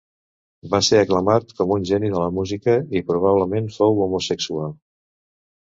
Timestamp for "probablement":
3.13-3.71